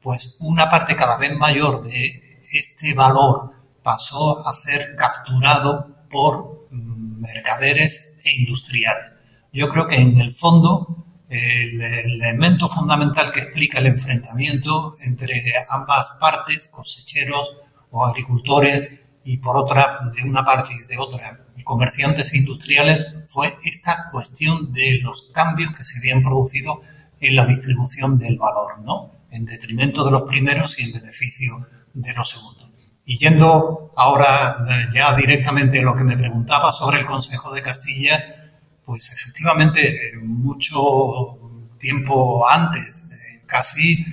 pues 0.00 0.36
una 0.38 0.70
parte 0.70 0.94
cada 0.94 1.16
vez 1.16 1.36
mayor 1.36 1.82
de 1.82 2.38
este 2.52 2.94
valor 2.94 3.50
pasó 3.82 4.46
a 4.46 4.52
ser 4.52 4.94
capturado 4.94 5.96
por 6.08 6.68
mm, 6.70 7.20
mercaderes 7.20 8.12
e 8.26 8.36
industriales. 8.36 9.12
Yo 9.52 9.70
creo 9.70 9.86
que 9.86 9.96
en 9.96 10.18
el 10.20 10.34
fondo 10.34 11.06
el, 11.28 11.80
elemento 11.80 12.68
fundamental 12.68 13.32
que 13.32 13.40
explica 13.40 13.78
el 13.78 13.86
enfrentamiento 13.86 14.94
entre 15.04 15.40
ambas 15.70 16.10
partes, 16.20 16.66
cosecheros 16.66 17.48
o 17.90 18.04
agricultores, 18.04 18.88
y 19.24 19.38
por 19.38 19.56
otra, 19.56 20.00
de 20.14 20.22
una 20.22 20.44
parte 20.44 20.72
y 20.72 20.86
de 20.86 20.98
otra, 20.98 21.40
comerciantes 21.64 22.32
e 22.32 22.38
industriales, 22.38 23.04
fue 23.28 23.52
esta 23.64 24.10
cuestión 24.12 24.72
de 24.72 25.00
los 25.02 25.24
cambios 25.32 25.76
que 25.76 25.84
se 25.84 25.98
habían 25.98 26.22
producido 26.22 26.82
en 27.20 27.34
la 27.34 27.44
distribución 27.44 28.18
del 28.18 28.38
valor, 28.38 28.78
¿no? 28.84 29.10
En 29.30 29.44
detrimento 29.44 30.04
de 30.04 30.12
los 30.12 30.22
primeros 30.22 30.78
y 30.78 30.84
en 30.84 30.92
beneficio 30.92 31.66
de 31.92 32.14
los 32.14 32.28
segundos. 32.28 32.65
Y 33.08 33.18
yendo 33.18 33.92
ahora 33.94 34.66
eh, 34.68 34.88
ya 34.92 35.14
directamente 35.14 35.78
a 35.78 35.84
lo 35.84 35.96
que 35.96 36.02
me 36.02 36.16
preguntaba 36.16 36.72
sobre 36.72 36.98
el 36.98 37.06
Consejo 37.06 37.54
de 37.54 37.62
Castilla, 37.62 38.52
pues 38.84 39.12
efectivamente 39.12 40.08
eh, 40.08 40.18
mucho 40.18 41.38
tiempo 41.78 42.48
antes, 42.48 43.12
eh, 43.12 43.42
casi 43.46 44.04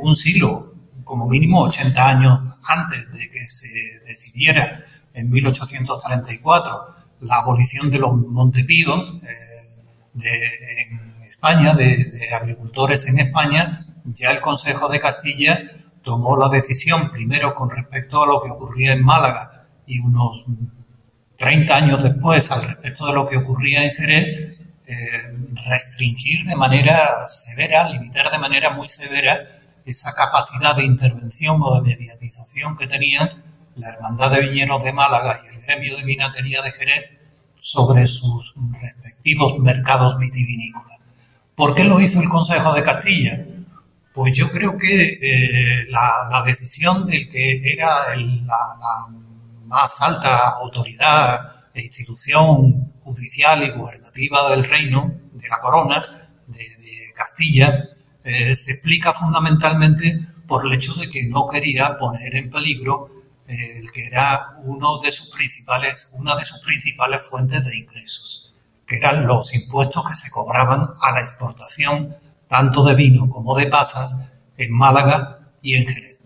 un 0.00 0.14
siglo, 0.14 0.72
como 1.02 1.28
mínimo 1.28 1.62
80 1.62 2.08
años 2.08 2.40
antes 2.64 3.12
de 3.12 3.30
que 3.30 3.48
se 3.48 4.00
decidiera 4.06 4.84
en 5.12 5.30
1834 5.30 6.94
la 7.20 7.38
abolición 7.38 7.90
de 7.90 7.98
los 7.98 8.14
montepíos 8.14 9.14
en 10.14 11.22
España, 11.24 11.74
de, 11.74 12.28
agricultores 12.40 13.08
en 13.08 13.18
España, 13.18 13.80
ya 14.04 14.30
el 14.30 14.40
Consejo 14.40 14.88
de 14.88 15.00
Castilla 15.00 15.83
tomó 16.04 16.36
la 16.36 16.48
decisión, 16.48 17.10
primero 17.10 17.54
con 17.54 17.70
respecto 17.70 18.22
a 18.22 18.26
lo 18.26 18.40
que 18.42 18.50
ocurría 18.50 18.92
en 18.92 19.02
Málaga 19.02 19.64
y 19.86 19.98
unos 19.98 20.44
30 21.38 21.76
años 21.76 22.02
después 22.02 22.50
al 22.50 22.64
respecto 22.64 23.06
de 23.06 23.14
lo 23.14 23.26
que 23.26 23.38
ocurría 23.38 23.84
en 23.84 23.90
Jerez, 23.90 24.60
eh, 24.86 24.94
restringir 25.66 26.46
de 26.46 26.54
manera 26.54 27.28
severa, 27.28 27.88
limitar 27.88 28.30
de 28.30 28.38
manera 28.38 28.70
muy 28.70 28.88
severa 28.88 29.62
esa 29.84 30.14
capacidad 30.14 30.76
de 30.76 30.84
intervención 30.84 31.58
o 31.62 31.80
de 31.80 31.82
mediatización 31.82 32.76
que 32.76 32.86
tenían 32.86 33.42
la 33.76 33.88
Hermandad 33.88 34.30
de 34.30 34.42
Viñeros 34.42 34.84
de 34.84 34.92
Málaga 34.92 35.40
y 35.44 35.54
el 35.54 35.62
Gremio 35.62 35.96
de 35.96 36.04
Vinatería 36.04 36.62
de 36.62 36.72
Jerez 36.72 37.04
sobre 37.58 38.06
sus 38.06 38.54
respectivos 38.80 39.58
mercados 39.58 40.18
vitivinícolas. 40.18 41.00
¿Por 41.54 41.74
qué 41.74 41.84
lo 41.84 41.98
hizo 42.00 42.20
el 42.20 42.28
Consejo 42.28 42.74
de 42.74 42.84
Castilla? 42.84 43.46
Pues 44.14 44.32
yo 44.32 44.48
creo 44.48 44.78
que 44.78 45.18
eh, 45.20 45.86
la, 45.88 46.40
decisión 46.46 47.04
del 47.04 47.28
que 47.28 47.72
era 47.72 48.14
la, 48.14 49.08
más 49.66 50.00
alta 50.00 50.50
autoridad 50.50 51.66
e 51.74 51.82
institución 51.82 52.92
judicial 53.02 53.64
y 53.64 53.70
gubernativa 53.70 54.50
del 54.50 54.68
reino, 54.68 55.12
de 55.32 55.48
la 55.48 55.58
corona, 55.58 56.28
de 56.46 56.64
Castilla, 57.16 57.82
eh, 58.22 58.54
se 58.54 58.74
explica 58.74 59.12
fundamentalmente 59.12 60.28
por 60.46 60.64
el 60.64 60.72
hecho 60.74 60.94
de 60.94 61.10
que 61.10 61.26
no 61.26 61.48
quería 61.48 61.98
poner 61.98 62.36
en 62.36 62.50
peligro 62.50 63.10
eh, 63.48 63.80
el 63.80 63.90
que 63.90 64.06
era 64.06 64.58
uno 64.62 65.00
una 65.00 66.36
de 66.36 66.44
sus 66.46 66.60
principales 66.60 67.22
fuentes 67.28 67.64
de 67.64 67.76
ingresos, 67.76 68.52
que 68.86 68.96
eran 68.96 69.26
los 69.26 69.52
impuestos 69.56 70.08
que 70.08 70.14
se 70.14 70.30
cobraban 70.30 70.86
a 71.00 71.12
la 71.12 71.20
exportación 71.20 72.16
tanto 72.54 72.84
de 72.84 72.94
vino 72.94 73.28
como 73.28 73.56
de 73.56 73.66
pasas 73.66 74.20
en 74.56 74.72
Málaga 74.72 75.40
y 75.60 75.74
en 75.74 75.86
Jerez. 75.88 76.20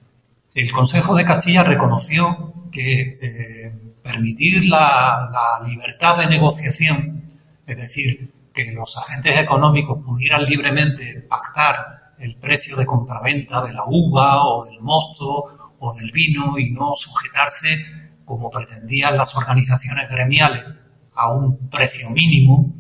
El 0.54 0.70
Consejo 0.70 1.14
de 1.14 1.25
Castilla 1.25 1.64
reconoció 1.64 2.52
que 2.70 3.00
eh, 3.00 3.94
permitir 4.02 4.66
la, 4.66 5.26
la 5.32 5.66
libertad 5.66 6.18
de 6.18 6.26
negociación, 6.26 7.23
es 7.66 7.76
decir, 7.78 8.30
que 8.52 8.73
los 8.73 8.94
agentes 8.99 9.38
económicos 9.38 10.04
pudieran 10.04 10.44
libremente 10.44 11.23
pactar 11.23 12.12
el 12.18 12.37
precio 12.37 12.76
de 12.76 12.85
compraventa 12.85 13.64
de 13.64 13.73
la 13.73 13.85
uva 13.87 14.44
o 14.44 14.66
del 14.66 14.82
mosto 14.82 15.73
o 15.78 15.94
del 15.94 16.12
vino 16.12 16.58
y 16.58 16.73
no 16.73 16.94
sujetarse, 16.94 17.87
como 18.26 18.50
pretendían 18.50 19.16
las 19.16 19.35
organizaciones 19.35 20.11
gremiales, 20.11 20.66
a 21.14 21.32
un 21.32 21.70
precio 21.70 22.11
mínimo 22.11 22.75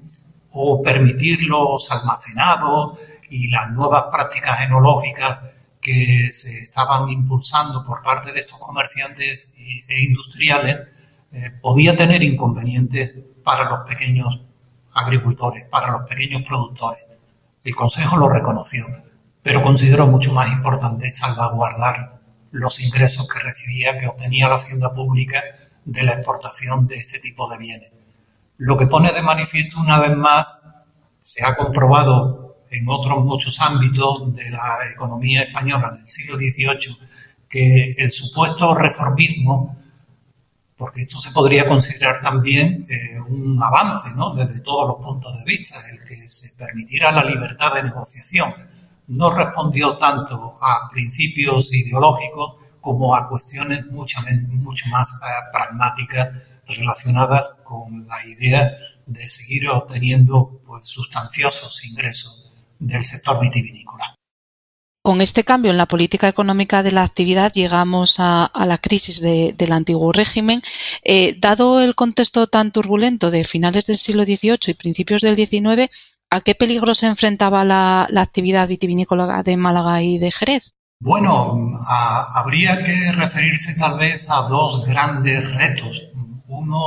o 0.52 0.82
permitir 0.82 1.44
los 1.44 1.90
almacenados 1.90 2.98
y 3.30 3.48
las 3.48 3.70
nuevas 3.70 4.04
prácticas 4.12 4.60
enológicas 4.62 5.40
que 5.80 6.30
se 6.32 6.58
estaban 6.58 7.08
impulsando 7.08 7.84
por 7.84 8.02
parte 8.02 8.32
de 8.32 8.40
estos 8.40 8.58
comerciantes 8.58 9.52
e 9.56 10.04
industriales, 10.04 10.80
eh, 11.30 11.50
podía 11.60 11.96
tener 11.96 12.22
inconvenientes 12.22 13.16
para 13.44 13.68
los 13.68 13.80
pequeños 13.80 14.40
agricultores, 14.92 15.64
para 15.64 15.90
los 15.92 16.02
pequeños 16.08 16.42
productores. 16.42 17.02
El 17.64 17.74
Consejo 17.74 18.16
lo 18.16 18.28
reconoció, 18.28 18.86
pero 19.42 19.62
consideró 19.62 20.06
mucho 20.06 20.32
más 20.32 20.50
importante 20.50 21.10
salvaguardar 21.10 22.18
los 22.50 22.80
ingresos 22.80 23.28
que 23.28 23.40
recibía, 23.40 23.98
que 23.98 24.06
obtenía 24.06 24.48
la 24.48 24.56
hacienda 24.56 24.94
pública 24.94 25.42
de 25.84 26.02
la 26.02 26.12
exportación 26.12 26.86
de 26.86 26.96
este 26.96 27.18
tipo 27.20 27.48
de 27.50 27.58
bienes. 27.58 27.92
Lo 28.56 28.76
que 28.76 28.86
pone 28.86 29.12
de 29.12 29.22
manifiesto 29.22 29.80
una 29.80 30.00
vez 30.00 30.16
más, 30.16 30.60
se 31.20 31.44
ha 31.44 31.56
comprobado 31.56 32.47
en 32.70 32.88
otros 32.88 33.24
muchos 33.24 33.60
ámbitos 33.60 34.34
de 34.34 34.50
la 34.50 34.76
economía 34.92 35.42
española 35.42 35.90
del 35.92 36.08
siglo 36.08 36.36
XVIII, 36.36 36.98
que 37.48 37.92
el 37.98 38.12
supuesto 38.12 38.74
reformismo 38.74 39.78
porque 40.78 41.02
esto 41.02 41.18
se 41.18 41.32
podría 41.32 41.68
considerar 41.68 42.22
también 42.22 42.86
eh, 42.88 43.20
un 43.28 43.60
avance, 43.60 44.14
¿no? 44.14 44.32
Desde 44.32 44.62
todos 44.62 44.86
los 44.86 45.04
puntos 45.04 45.44
de 45.44 45.52
vista, 45.52 45.74
el 45.90 46.06
que 46.06 46.16
se 46.28 46.54
permitiera 46.56 47.10
la 47.10 47.24
libertad 47.24 47.74
de 47.74 47.82
negociación. 47.82 48.54
No 49.08 49.34
respondió 49.34 49.98
tanto 49.98 50.56
a 50.62 50.88
principios 50.92 51.74
ideológicos 51.74 52.54
como 52.80 53.14
a 53.16 53.28
cuestiones 53.28 53.86
mucho, 53.86 54.20
mucho 54.50 54.88
más 54.90 55.10
eh, 55.10 55.14
pragmáticas 55.52 56.30
relacionadas 56.68 57.50
con 57.64 58.06
la 58.06 58.24
idea 58.26 58.70
de 59.04 59.28
seguir 59.28 59.68
obteniendo 59.68 60.60
pues, 60.64 60.86
sustanciosos 60.86 61.84
ingresos 61.86 62.47
del 62.78 63.04
sector 63.04 63.40
vitivinícola. 63.40 64.14
Con 65.08 65.22
este 65.22 65.42
cambio 65.42 65.70
en 65.70 65.78
la 65.78 65.86
política 65.86 66.28
económica 66.28 66.82
de 66.82 66.92
la 66.92 67.02
actividad 67.02 67.52
llegamos 67.52 68.16
a, 68.18 68.50
la 68.66 68.76
crisis 68.76 69.22
del 69.22 69.72
antiguo 69.72 70.12
régimen. 70.12 70.60
Eh, 71.02 71.34
dado 71.38 71.80
el 71.80 71.94
contexto 71.94 72.46
tan 72.46 72.72
turbulento 72.72 73.30
de 73.30 73.44
finales 73.44 73.86
del 73.86 73.96
siglo 73.96 74.24
XVIII 74.24 74.58
y 74.66 74.74
principios 74.74 75.22
del 75.22 75.36
XIX, 75.36 75.88
¿a 76.28 76.40
qué 76.42 76.54
peligro 76.54 76.94
se 76.94 77.06
enfrentaba 77.06 77.64
la, 77.64 78.06
actividad 78.16 78.68
vitivinícola 78.68 79.42
de 79.42 79.56
Málaga 79.56 80.02
y 80.02 80.18
de 80.18 80.30
Jerez? 80.30 80.74
Bueno, 81.00 81.54
habría 82.34 82.84
que 82.84 83.12
referirse 83.12 83.78
tal 83.78 83.98
vez 83.98 84.28
a 84.28 84.42
dos 84.42 84.84
grandes 84.84 85.42
retos. 85.54 86.02
Uno 86.48 86.78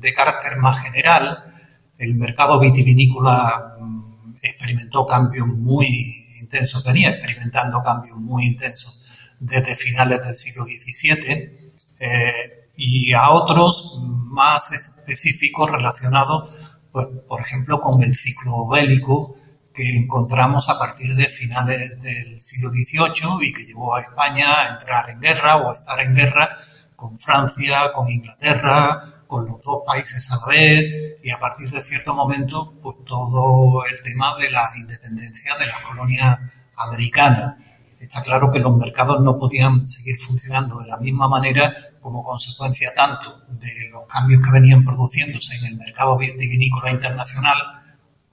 de 0.00 0.14
carácter 0.14 0.56
más 0.58 0.80
general. 0.82 1.52
El 1.98 2.14
mercado 2.14 2.60
vitivinícola 2.60 3.76
mm, 3.80 3.99
experimentó 4.42 5.06
cambios 5.06 5.46
muy 5.46 6.26
intensos, 6.40 6.84
venía 6.84 7.10
experimentando 7.10 7.82
cambios 7.82 8.16
muy 8.16 8.46
intensos 8.46 9.06
desde 9.38 9.74
finales 9.74 10.20
del 10.24 10.36
siglo 10.36 10.64
XVII 10.64 11.72
eh, 11.98 12.68
y 12.76 13.12
a 13.12 13.30
otros 13.30 13.98
más 14.00 14.72
específicos 14.72 15.70
relacionados, 15.70 16.52
pues, 16.92 17.06
por 17.28 17.40
ejemplo, 17.40 17.80
con 17.80 18.02
el 18.02 18.16
ciclo 18.16 18.68
bélico 18.68 19.36
que 19.74 19.98
encontramos 19.98 20.68
a 20.68 20.78
partir 20.78 21.14
de 21.14 21.26
finales 21.26 22.00
del 22.00 22.40
siglo 22.40 22.70
XVIII 22.70 23.48
y 23.48 23.52
que 23.52 23.64
llevó 23.64 23.94
a 23.94 24.00
España 24.00 24.46
a 24.60 24.68
entrar 24.74 25.10
en 25.10 25.20
guerra 25.20 25.56
o 25.58 25.70
a 25.70 25.74
estar 25.74 26.00
en 26.00 26.14
guerra 26.14 26.58
con 26.96 27.18
Francia, 27.18 27.92
con 27.92 28.10
Inglaterra, 28.10 29.19
con 29.30 29.46
los 29.46 29.62
dos 29.62 29.84
países 29.86 30.28
a 30.32 30.36
la 30.36 30.46
vez 30.48 31.16
y 31.22 31.30
a 31.30 31.38
partir 31.38 31.70
de 31.70 31.80
cierto 31.80 32.12
momento, 32.12 32.74
pues 32.82 32.96
todo 33.06 33.80
el 33.86 34.02
tema 34.02 34.34
de 34.36 34.50
la 34.50 34.68
independencia 34.76 35.56
de 35.56 35.66
las 35.66 35.78
colonias 35.78 36.36
americanas. 36.76 37.54
Está 38.00 38.22
claro 38.22 38.50
que 38.50 38.58
los 38.58 38.76
mercados 38.76 39.22
no 39.22 39.38
podían 39.38 39.86
seguir 39.86 40.16
funcionando 40.18 40.80
de 40.80 40.88
la 40.88 40.96
misma 40.96 41.28
manera 41.28 41.72
como 42.00 42.24
consecuencia 42.24 42.92
tanto 42.96 43.42
de 43.50 43.90
los 43.92 44.04
cambios 44.08 44.42
que 44.42 44.50
venían 44.50 44.84
produciéndose 44.84 45.54
en 45.58 45.66
el 45.66 45.76
mercado 45.76 46.18
vitivinícola 46.18 46.90
internacional 46.90 47.58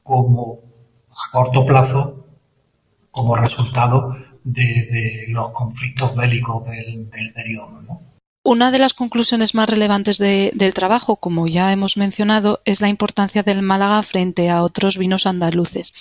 como 0.01 0.59
a 1.11 1.31
corto 1.31 1.63
plazo 1.63 2.25
como 3.11 3.35
resultado 3.35 4.17
de, 4.43 5.25
los 5.29 5.51
conflictos 5.51 6.15
bélicos 6.15 6.65
del, 6.65 7.33
periodo. 7.35 8.01
Una 8.49 8.71
de 8.71 8.79
las 8.79 8.93
conclusiones 8.93 9.55
más 9.55 9.69
relevantes 9.69 10.19
del 10.19 10.73
trabajo, 10.73 11.17
como 11.17 11.47
ya 11.47 11.73
hemos 11.73 11.97
mencionado, 11.97 12.61
es 12.63 12.79
la 12.79 12.87
importancia 12.87 13.43
del 13.43 13.61
Málaga 13.61 14.01
frente 14.03 14.49
a 14.49 14.63
otros 14.63 14.97
vinos 14.97 15.25
andaluces. 15.25 15.93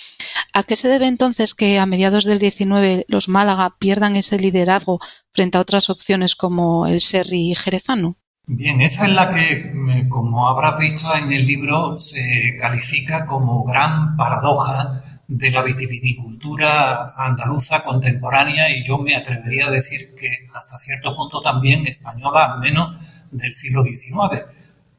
¿A 0.52 0.62
qué 0.62 0.76
se 0.76 0.86
debe 0.86 1.08
entonces 1.08 1.54
que 1.54 1.80
a 1.80 1.86
mediados 1.86 2.22
del 2.22 2.38
19 2.38 3.06
los 3.08 3.28
Málaga 3.28 3.74
pierdan 3.80 4.14
ese 4.14 4.38
liderazgo 4.38 5.00
frente 5.34 5.58
a 5.58 5.60
otras 5.60 5.90
opciones 5.90 6.36
como 6.36 6.86
el 6.86 6.98
Sherry 6.98 7.52
jerezano? 7.56 8.16
Bien, 8.46 8.80
esa 8.80 9.06
es 9.06 9.12
la 9.12 9.34
que, 9.34 9.72
como 10.08 10.48
habrás 10.48 10.78
visto 10.78 11.04
en 11.16 11.32
el 11.32 11.44
libro, 11.44 11.98
se 11.98 12.56
califica 12.60 13.26
como 13.26 13.64
gran 13.64 14.16
paradoja 14.16 15.02
de 15.28 15.50
la 15.50 15.62
vitivinicultura 15.62 17.12
andaluza 17.16 17.82
contemporánea 17.82 18.70
y 18.70 18.86
yo 18.86 18.98
me 18.98 19.16
atrevería 19.16 19.66
a 19.66 19.70
decir 19.70 20.14
que 20.14 20.28
hasta 20.54 20.78
cierto 20.78 21.16
punto 21.16 21.40
también 21.40 21.86
española, 21.86 22.52
al 22.52 22.60
menos 22.60 22.96
del 23.30 23.54
siglo 23.56 23.82
XIX, 23.82 24.44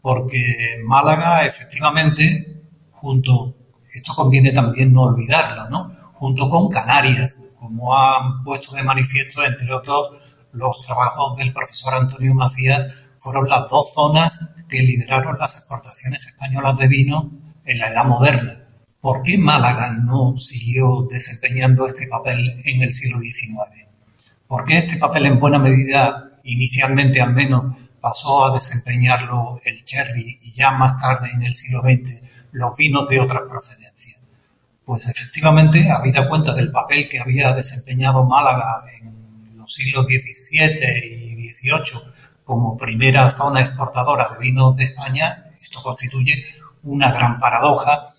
porque 0.02 0.82
Málaga 0.84 1.46
efectivamente, 1.46 2.62
junto, 2.92 3.56
esto 3.94 4.14
conviene 4.16 4.52
también 4.52 4.94
no 4.94 5.04
olvidarlo, 5.04 5.70
¿no? 5.70 5.96
junto 6.14 6.50
con 6.50 6.68
Canarias, 6.70 7.38
como 7.58 7.96
han 7.96 8.44
puesto 8.44 8.76
de 8.76 8.84
manifiesto, 8.84 9.44
entre 9.44 9.72
otros, 9.74 10.18
los 10.52 10.82
trabajos 10.82 11.38
del 11.38 11.54
profesor 11.54 11.94
Antonio 11.94 12.34
Macías, 12.34 12.88
fueron 13.20 13.48
las 13.48 13.70
dos 13.70 13.94
zonas 13.94 14.40
que 14.68 14.82
lideraron 14.82 15.38
las 15.38 15.56
exportaciones 15.56 16.26
españolas 16.26 16.78
de 16.78 16.88
vino 16.88 17.32
en 17.66 17.80
la 17.80 17.90
edad 17.90 18.06
moderna 18.06 18.67
¿Por 19.08 19.24
qué 19.24 19.38
Málaga 19.38 19.92
no 20.04 20.38
siguió 20.38 21.08
desempeñando 21.10 21.88
este 21.88 22.08
papel 22.08 22.62
en 22.66 22.82
el 22.82 22.94
siglo 22.94 23.22
XIX? 23.22 23.88
¿Por 24.46 24.66
qué 24.66 24.80
este 24.80 24.98
papel 24.98 25.28
en 25.28 25.40
buena 25.40 25.60
medida, 25.60 26.26
inicialmente 26.44 27.22
al 27.22 27.34
menos, 27.34 27.78
pasó 28.02 28.44
a 28.44 28.54
desempeñarlo 28.54 29.62
el 29.64 29.86
cherry 29.86 30.38
y 30.42 30.52
ya 30.52 30.72
más 30.72 31.00
tarde 31.00 31.30
en 31.34 31.44
el 31.44 31.56
siglo 31.56 31.84
XX 31.84 32.22
los 32.52 32.76
vinos 32.76 33.08
de 33.08 33.22
otras 33.22 33.44
procedencias? 33.44 34.22
Pues 34.84 35.08
efectivamente, 35.08 35.90
habida 35.90 36.28
cuenta 36.28 36.54
del 36.54 36.74
papel 36.74 37.08
que 37.08 37.22
había 37.22 37.54
desempeñado 37.54 38.26
Málaga 38.26 38.84
en 39.00 39.58
los 39.58 39.74
siglos 39.74 40.06
XVII 40.06 41.32
y 41.32 41.50
XVIII 41.52 42.12
como 42.44 42.78
primera 42.78 43.38
zona 43.38 43.62
exportadora 43.62 44.28
de 44.34 44.40
vinos 44.40 44.76
de 44.76 44.84
España, 44.84 45.46
esto 45.62 45.82
constituye 45.82 46.46
una 46.84 47.10
gran 47.14 47.40
paradoja 47.40 48.17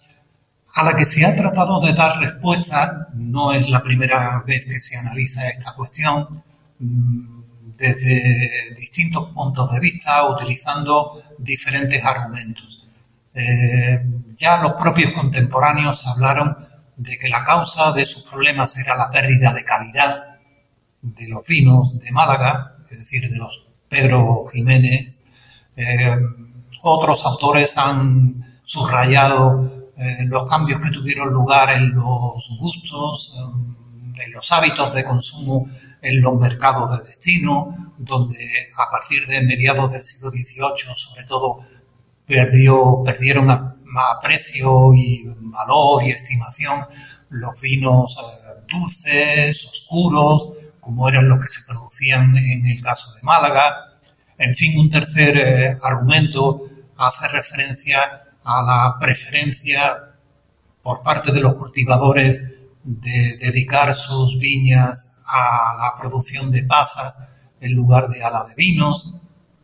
a 0.79 0.85
la 0.85 0.97
que 0.97 1.05
se 1.05 1.27
ha 1.27 1.35
tratado 1.35 1.81
de 1.81 1.93
dar 1.93 2.19
respuesta, 2.21 3.09
no 3.15 3.53
es 3.53 3.69
la 3.69 3.83
primera 3.83 4.45
vez 4.47 4.65
que 4.65 4.81
se 4.81 4.97
analiza 4.97 5.49
esta 5.49 5.75
cuestión, 5.75 6.43
mm, 6.79 7.39
desde 7.77 8.75
distintos 8.77 9.33
puntos 9.33 9.71
de 9.73 9.81
vista, 9.81 10.29
utilizando 10.29 11.21
diferentes 11.39 12.05
argumentos. 12.05 12.85
Eh, 13.35 14.05
ya 14.39 14.63
los 14.63 14.73
propios 14.75 15.11
contemporáneos 15.13 16.07
hablaron 16.07 16.57
de 16.97 17.19
que 17.19 17.29
la 17.29 17.45
causa 17.45 17.93
de 17.93 18.07
sus 18.07 18.23
problemas 18.23 18.77
era 18.77 18.97
la 18.97 19.11
pérdida 19.11 19.53
de 19.53 19.65
calidad 19.65 20.37
de 21.03 21.29
los 21.29 21.45
vinos 21.45 21.99
de 21.99 22.11
Málaga, 22.13 22.77
es 22.89 22.99
decir, 23.01 23.29
de 23.29 23.37
los 23.37 23.65
Pedro 23.89 24.47
Jiménez. 24.53 25.19
Eh, 25.77 26.17
otros 26.83 27.25
autores 27.25 27.77
han 27.77 28.61
subrayado 28.65 29.78
eh, 29.99 30.25
los 30.27 30.49
cambios 30.49 30.81
que 30.81 30.91
tuvieron 30.91 31.31
lugar 31.31 31.71
en 31.77 31.95
los 31.95 32.49
gustos, 32.59 33.35
en 34.25 34.33
los 34.33 34.53
hábitos 34.53 34.95
de 34.95 35.05
consumo 35.05 35.69
en 36.03 36.21
los 36.21 36.39
mercados 36.39 36.99
de 36.99 37.09
destino, 37.09 37.95
donde 37.99 38.37
a 38.77 38.91
partir 38.91 39.27
de 39.27 39.43
mediados 39.43 39.91
del 39.91 40.05
siglo 40.05 40.31
XVIII, 40.31 40.95
sobre 40.95 41.25
todo, 41.25 41.61
perdió, 42.27 43.03
perdieron 43.05 43.51
aprecio 43.51 44.95
y 44.95 45.25
valor 45.41 46.05
y 46.05 46.11
estimación 46.11 46.87
los 47.31 47.61
vinos 47.61 48.17
eh, 48.17 48.65
dulces, 48.69 49.67
oscuros, 49.67 50.51
como 50.81 51.09
eran 51.09 51.29
los 51.29 51.41
que 51.41 51.49
se 51.49 51.63
producían 51.67 52.37
en 52.37 52.67
el 52.67 52.83
caso 52.83 53.13
de 53.15 53.23
Málaga. 53.23 53.99
En 54.39 54.55
fin, 54.55 54.79
un 54.79 54.91
tercer 54.91 55.37
eh, 55.37 55.77
argumento 55.83 56.69
hace 56.97 57.29
referencia 57.29 58.23
a 58.51 58.63
la 58.63 58.99
preferencia 58.99 60.15
por 60.83 61.03
parte 61.03 61.33
de 61.33 61.41
los 61.41 61.55
cultivadores 61.57 62.41
de 62.83 63.37
dedicar 63.37 63.95
sus 63.95 64.39
viñas 64.39 65.17
a 65.27 65.77
la 65.79 66.01
producción 66.01 66.51
de 66.51 66.63
pasas 66.65 67.19
en 67.61 67.75
lugar 67.75 68.09
de 68.09 68.23
a 68.23 68.31
la 68.31 68.45
de 68.45 68.55
vinos. 68.57 69.15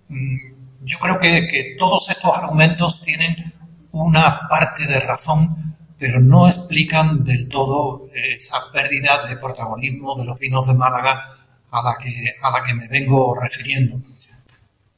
Mm, 0.09 0.37
yo 0.83 0.99
creo 0.99 1.19
que, 1.19 1.77
todos 1.79 2.11
estos 2.11 2.37
argumentos 2.37 3.01
tienen 3.01 3.55
una 3.93 4.47
parte 4.51 4.87
de 4.87 5.01
razón, 5.01 5.77
pero 5.99 6.21
no 6.21 6.47
explican 6.47 7.25
del 7.25 7.49
todo 7.49 8.03
esa 8.13 8.71
pérdida 8.71 9.27
de 9.27 9.39
protagonismo 9.39 10.15
de 10.19 10.27
los 10.27 10.39
vinos 10.39 10.67
de 10.67 10.75
Málaga 10.75 11.39
a 11.71 11.83
la 11.83 11.97
que, 11.97 12.13
a 12.43 12.51
la 12.51 12.63
que 12.63 12.75
me 12.75 12.87
vengo 12.89 13.35
refiriendo. 13.35 13.99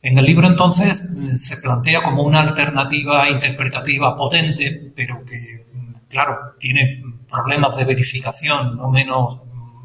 En 0.07 0.16
el 0.19 0.25
libro 0.25 0.47
entonces 0.47 1.16
se 1.38 1.57
plantea 1.57 2.01
como 2.01 2.23
una 2.23 2.40
alternativa 2.40 3.29
interpretativa 3.29 4.16
potente, 4.16 4.92
pero 4.95 5.25
que, 5.25 5.66
claro, 6.09 6.55
tiene 6.61 7.03
problemas 7.29 7.77
de 7.77 7.87
verificación 7.87 8.77
no 8.77 8.88
menos 8.88 9.40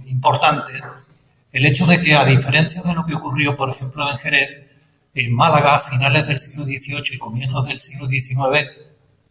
importantes, 0.05 0.79
el 1.51 1.65
hecho 1.65 1.87
de 1.87 1.99
que 2.01 2.13
a 2.13 2.23
diferencia 2.23 2.83
de 2.83 2.93
lo 2.93 3.03
que 3.03 3.15
ocurrió, 3.15 3.57
por 3.57 3.71
ejemplo, 3.71 4.07
en 4.11 4.19
Jerez, 4.19 4.49
en 5.15 5.33
Málaga 5.33 5.77
a 5.77 5.79
finales 5.79 6.27
del 6.27 6.39
siglo 6.39 6.65
XVIII 6.65 7.15
y 7.15 7.17
comienzos 7.17 7.67
del 7.67 7.81
siglo 7.81 8.05
XIX, 8.05 8.69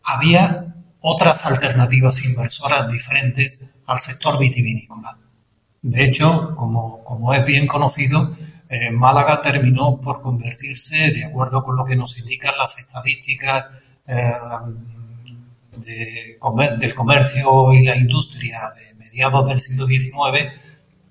había 0.03 0.74
otras 1.03 1.46
alternativas 1.46 2.24
inversoras 2.24 2.90
diferentes 2.90 3.61
al 3.87 4.00
sector 4.00 4.40
vitivinícola. 4.40 5.16
De 5.83 6.05
hecho, 6.05 6.53
como, 6.57 7.05
como 7.05 7.33
es 7.33 7.46
bien 7.46 7.68
conocido, 7.68 8.37
eh, 8.70 8.92
Málaga 8.92 9.42
terminó 9.42 10.00
por 10.00 10.22
convertirse, 10.22 11.11
de 11.11 11.24
acuerdo 11.24 11.64
con 11.64 11.76
lo 11.76 11.85
que 11.85 11.96
nos 11.96 12.16
indican 12.20 12.56
las 12.56 12.78
estadísticas 12.78 13.68
eh, 14.06 14.33
del 16.78 16.94
comercio 16.94 17.72
y 17.72 17.85
la 17.85 17.96
industria 17.96 18.61
de 18.76 18.94
mediados 18.94 19.48
del 19.48 19.61
siglo 19.61 19.87
XIX, 19.87 20.52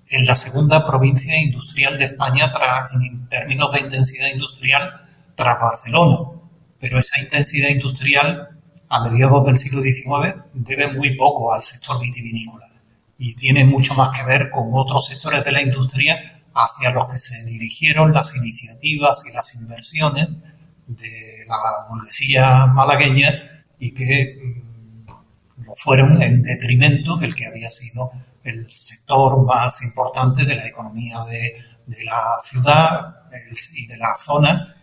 en 0.08 0.24
la 0.24 0.34
segunda 0.36 0.86
provincia 0.86 1.36
industrial 1.38 1.98
de 1.98 2.06
España 2.06 2.50
en 2.94 3.28
términos 3.28 3.72
de 3.74 3.80
intensidad 3.80 4.28
industrial 4.32 5.06
tras 5.34 5.60
Barcelona. 5.60 6.30
Pero 6.78 6.98
esa 6.98 7.20
intensidad 7.20 7.68
industrial 7.68 8.48
a 8.88 9.04
mediados 9.04 9.44
del 9.44 9.58
siglo 9.58 9.82
XIX 9.82 10.42
debe 10.54 10.88
muy 10.94 11.14
poco 11.14 11.52
al 11.52 11.62
sector 11.62 12.00
vitivinícola 12.00 12.70
y 13.18 13.34
tiene 13.34 13.66
mucho 13.66 13.92
más 13.94 14.16
que 14.16 14.24
ver 14.24 14.48
con 14.48 14.70
otros 14.72 15.06
sectores 15.06 15.44
de 15.44 15.52
la 15.52 15.60
industria 15.60 16.39
hacia 16.54 16.90
los 16.90 17.06
que 17.10 17.18
se 17.18 17.44
dirigieron 17.44 18.12
las 18.12 18.34
iniciativas 18.36 19.24
y 19.26 19.32
las 19.32 19.54
inversiones 19.54 20.28
de 20.86 21.44
la 21.46 21.56
burguesía 21.88 22.66
malagueña 22.66 23.64
y 23.78 23.92
que 23.92 24.38
mm, 24.42 25.64
lo 25.64 25.74
fueron 25.76 26.20
en 26.22 26.42
detrimento 26.42 27.16
del 27.16 27.34
que 27.34 27.46
había 27.46 27.70
sido 27.70 28.12
el 28.44 28.70
sector 28.72 29.44
más 29.44 29.82
importante 29.82 30.44
de 30.44 30.56
la 30.56 30.66
economía 30.66 31.20
de, 31.24 31.64
la 32.04 32.22
ciudad 32.48 33.16
y 33.74 33.86
de 33.86 33.96
la 33.98 34.16
zona, 34.24 34.76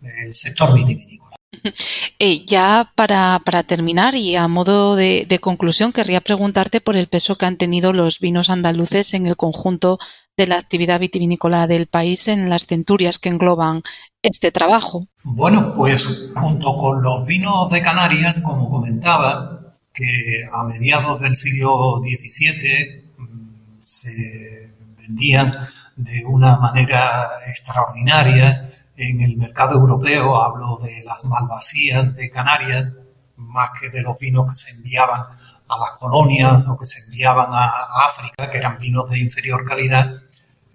el 0.00 0.34
sector 0.34 0.72
vitivinícola. 0.74 1.36
Eh, 2.18 2.44
ya 2.46 2.92
para, 2.94 3.40
terminar 3.66 4.14
y 4.14 4.36
a 4.36 4.46
modo 4.46 4.94
de, 4.94 5.26
conclusión, 5.40 5.92
querría 5.92 6.20
preguntarte 6.20 6.80
por 6.80 6.96
el 6.96 7.08
peso 7.08 7.36
que 7.36 7.46
han 7.46 7.56
tenido 7.56 7.92
los 7.92 8.20
vinos 8.20 8.48
andaluces 8.48 9.12
en 9.14 9.26
el 9.26 9.36
conjunto 9.36 9.98
de 10.36 10.46
la 10.46 10.56
actividad 10.56 10.98
vitivinícola 10.98 11.66
del 11.66 11.86
país 11.86 12.28
en 12.28 12.48
las 12.48 12.66
centurias 12.66 13.18
que 13.18 13.28
engloban 13.28 13.82
este 14.22 14.50
trabajo. 14.50 15.06
Bueno, 15.24 15.74
pues 15.74 16.06
junto 16.34 16.76
con 16.76 17.02
los 17.02 17.26
vinos 17.26 17.70
de 17.70 17.82
Canarias, 17.82 18.40
como 18.42 18.70
comentaba, 18.70 19.74
que 19.92 20.46
a 20.50 20.64
mediados 20.64 21.20
del 21.20 21.36
siglo 21.36 22.00
XVII 22.02 23.12
mm, 23.18 23.82
se 23.82 24.72
vendían 24.98 25.68
de 25.96 26.24
una 26.24 26.56
manera 26.56 27.28
extraordinaria 27.46 28.72
en 28.96 29.20
el 29.20 29.36
mercado 29.36 29.74
europeo, 29.74 30.40
hablo 30.42 30.78
de 30.82 31.04
las 31.04 31.24
malvasías 31.24 32.14
de 32.14 32.30
Canarias, 32.30 32.90
más 33.36 33.70
que 33.78 33.90
de 33.90 34.02
los 34.02 34.18
vinos 34.18 34.48
que 34.48 34.56
se 34.56 34.70
enviaban 34.76 35.20
a 35.20 35.78
las 35.78 35.90
colonias 35.98 36.64
o 36.66 36.78
que 36.78 36.86
se 36.86 37.00
enviaban 37.04 37.48
a 37.52 37.70
África, 38.08 38.50
que 38.50 38.58
eran 38.58 38.78
vinos 38.78 39.10
de 39.10 39.18
inferior 39.18 39.64
calidad, 39.64 40.21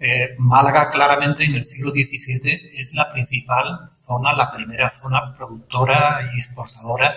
eh, 0.00 0.36
Málaga 0.38 0.90
claramente 0.90 1.44
en 1.44 1.56
el 1.56 1.66
siglo 1.66 1.90
XVII 1.90 2.70
es 2.74 2.94
la 2.94 3.12
principal 3.12 3.90
zona, 4.06 4.32
la 4.32 4.52
primera 4.52 4.90
zona 4.90 5.34
productora 5.36 6.20
y 6.34 6.38
exportadora, 6.38 7.12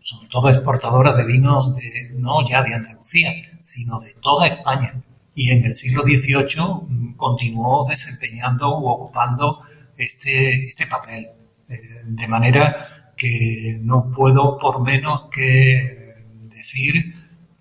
sobre 0.00 0.28
todo 0.28 0.48
exportadora 0.48 1.12
de 1.12 1.24
vinos 1.24 1.74
de, 1.76 2.12
no 2.14 2.48
ya 2.48 2.62
de 2.62 2.74
Andalucía, 2.74 3.30
sino 3.60 4.00
de 4.00 4.14
toda 4.22 4.46
España. 4.46 5.02
Y 5.34 5.50
en 5.50 5.64
el 5.64 5.74
siglo 5.74 6.02
XVIII 6.02 6.86
mm, 6.88 7.16
continuó 7.16 7.86
desempeñando 7.88 8.78
u 8.78 8.88
ocupando 8.88 9.60
este, 9.96 10.64
este 10.64 10.86
papel. 10.86 11.28
Eh, 11.68 11.78
de 12.04 12.28
manera 12.28 13.12
que 13.16 13.78
no 13.82 14.10
puedo 14.12 14.58
por 14.58 14.82
menos 14.82 15.28
que 15.30 16.14
decir 16.48 17.14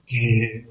que 0.05 0.67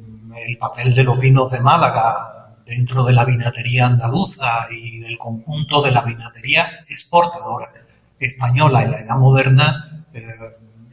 el 0.47 0.59
papel 0.59 0.95
de 0.95 1.05
los 1.05 1.19
vinos 1.19 1.51
de 1.53 1.61
Málaga 1.61 2.32
dentro 2.67 3.05
de 3.05 3.13
la 3.13 3.25
vinatería 3.25 3.87
andaluza 3.87 4.67
y 4.71 5.01
del 5.01 5.19
conjunto 5.19 5.83
de 5.83 5.91
la 5.91 6.03
vinatería 6.03 6.81
exportadora 6.89 7.69
española 8.19 8.85
en 8.85 8.91
la 8.91 9.01
edad 9.01 9.17
moderna 9.17 10.05
eh, 10.13 10.23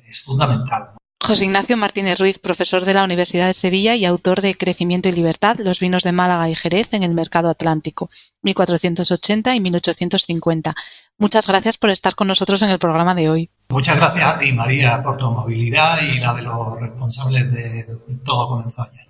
es 0.07 0.21
fundamental. 0.21 0.95
José 1.21 1.45
Ignacio 1.45 1.77
Martínez 1.77 2.17
Ruiz, 2.17 2.39
profesor 2.39 2.85
de 2.85 2.93
la 2.93 3.03
Universidad 3.03 3.47
de 3.47 3.53
Sevilla 3.53 3.95
y 3.95 4.05
autor 4.05 4.41
de 4.41 4.55
Crecimiento 4.55 5.09
y 5.09 5.11
Libertad, 5.11 5.57
los 5.59 5.79
vinos 5.79 6.03
de 6.03 6.11
Málaga 6.11 6.49
y 6.49 6.55
Jerez 6.55 6.93
en 6.93 7.03
el 7.03 7.13
mercado 7.13 7.49
atlántico, 7.49 8.09
1480 8.41 9.53
y 9.53 9.59
1850. 9.59 10.75
Muchas 11.17 11.45
gracias 11.45 11.77
por 11.77 11.89
estar 11.89 12.15
con 12.15 12.29
nosotros 12.29 12.61
en 12.61 12.69
el 12.69 12.79
programa 12.79 13.13
de 13.13 13.29
hoy. 13.29 13.49
Muchas 13.67 13.97
gracias 13.97 14.25
a 14.25 14.39
ti, 14.39 14.53
María, 14.53 15.03
por 15.03 15.17
tu 15.17 15.29
movilidad 15.29 16.01
y 16.01 16.19
la 16.19 16.33
de 16.33 16.41
los 16.41 16.79
responsables 16.79 17.51
de 17.51 17.97
todo 18.23 18.47
comenzó 18.47 18.81
ayer. 18.81 19.08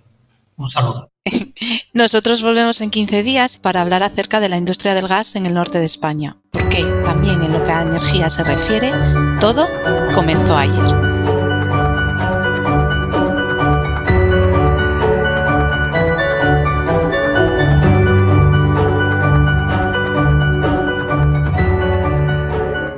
Un 0.60 0.68
saludo. 0.68 1.10
Nosotros 1.94 2.42
volvemos 2.42 2.82
en 2.82 2.90
15 2.90 3.22
días 3.22 3.58
para 3.58 3.80
hablar 3.80 4.02
acerca 4.02 4.40
de 4.40 4.50
la 4.50 4.58
industria 4.58 4.92
del 4.92 5.08
gas 5.08 5.34
en 5.34 5.46
el 5.46 5.54
norte 5.54 5.78
de 5.78 5.86
España, 5.86 6.36
porque 6.52 6.84
también 7.02 7.42
en 7.42 7.52
lo 7.52 7.64
que 7.64 7.72
a 7.72 7.80
energía 7.80 8.28
se 8.28 8.44
refiere, 8.44 8.92
todo 9.40 9.66
comenzó 10.12 10.54
ayer. 10.54 10.84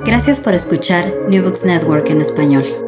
Gracias 0.03 0.41
por 0.41 0.53
escuchar 0.53 1.13
New 1.29 1.43
Books 1.43 1.63
Network 1.63 2.09
en 2.09 2.19
español. 2.19 2.82